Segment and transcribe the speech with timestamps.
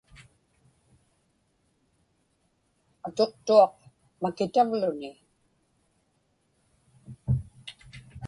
[3.07, 3.73] Atuqtuaq
[4.21, 5.11] makitavluni.